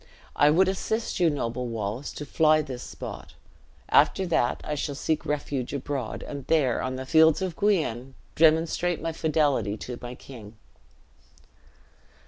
[0.35, 3.35] I would assist you, noble Wallace, to fly this spot.
[3.89, 8.99] After that, I shall seek refuge abroad; and there, on the fields of Guienne, demonstrate
[8.99, 10.55] my fidelity to my king."